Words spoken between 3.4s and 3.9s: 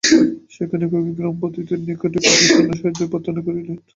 করিলেন।